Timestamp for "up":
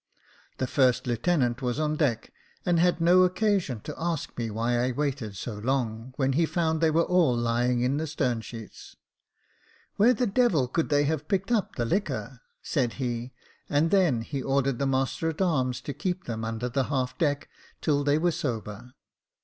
11.51-11.75